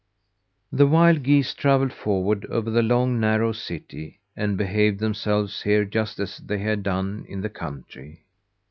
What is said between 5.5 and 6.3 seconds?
here just